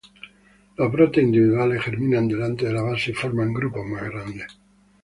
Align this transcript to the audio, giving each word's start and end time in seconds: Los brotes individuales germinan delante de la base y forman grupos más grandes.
Los 0.77 0.91
brotes 0.91 1.23
individuales 1.23 1.83
germinan 1.83 2.27
delante 2.27 2.65
de 2.65 2.73
la 2.73 2.81
base 2.81 3.11
y 3.11 3.13
forman 3.13 3.53
grupos 3.53 3.85
más 3.85 4.01
grandes. 4.01 4.47